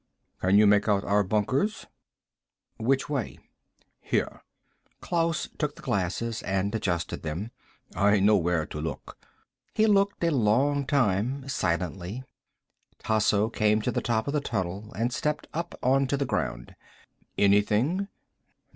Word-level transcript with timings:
"Can 0.41 0.57
you 0.57 0.65
make 0.65 0.87
out 0.87 1.03
our 1.03 1.21
bunkers?" 1.23 1.85
"Which 2.77 3.07
way?" 3.07 3.37
"Here." 3.99 4.41
Klaus 4.99 5.47
took 5.59 5.75
the 5.75 5.83
glasses 5.83 6.41
and 6.41 6.73
adjusted 6.73 7.21
them. 7.21 7.51
"I 7.95 8.19
know 8.19 8.35
where 8.35 8.65
to 8.65 8.81
look." 8.81 9.19
He 9.75 9.85
looked 9.85 10.23
a 10.23 10.31
long 10.31 10.87
time, 10.87 11.47
silently. 11.47 12.23
Tasso 12.97 13.47
came 13.47 13.79
to 13.83 13.91
the 13.91 14.01
top 14.01 14.25
of 14.25 14.33
the 14.33 14.41
tunnel 14.41 14.91
and 14.95 15.13
stepped 15.13 15.47
up 15.53 15.77
onto 15.83 16.17
the 16.17 16.25
ground. 16.25 16.73
"Anything?" 17.37 18.07